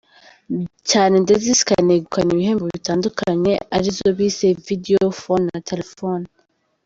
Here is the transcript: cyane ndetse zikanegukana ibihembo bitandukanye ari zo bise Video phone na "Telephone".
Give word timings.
cyane 0.89 1.15
ndetse 1.23 1.41
zikanegukana 1.57 2.29
ibihembo 2.33 2.65
bitandukanye 2.75 3.53
ari 3.75 3.89
zo 3.97 4.09
bise 4.17 4.47
Video 4.67 5.05
phone 5.19 5.45
na 5.51 5.59
"Telephone". 5.69 6.25